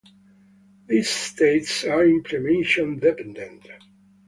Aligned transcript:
These 0.87 1.09
states 1.11 1.83
are 1.83 2.03
implementation-dependent. 2.03 3.67